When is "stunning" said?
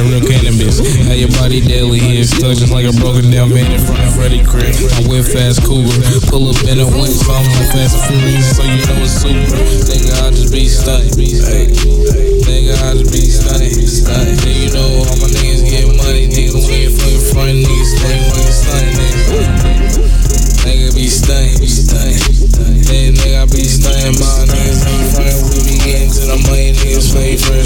10.68-11.12, 13.28-13.76, 13.84-14.36, 18.56-18.94, 21.08-21.58, 21.68-22.20, 23.64-24.16